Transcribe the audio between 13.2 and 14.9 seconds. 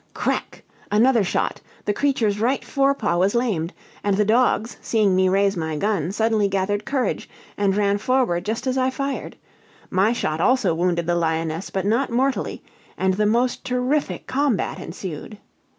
most terrific combat